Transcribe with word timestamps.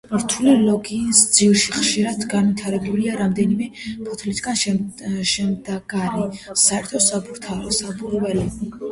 რთული 0.19 0.53
ქოლგის 0.59 1.17
ძირში 1.33 1.73
ხშირად 1.73 2.23
განვითარებულია 2.29 3.17
რამდენიმე 3.19 3.67
ფოთლისაგან 4.07 4.79
შემდგარი 5.33 6.25
საერთო 6.63 7.03
საბურველი. 7.09 8.47